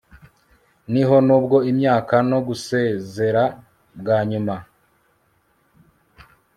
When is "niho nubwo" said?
0.91-1.57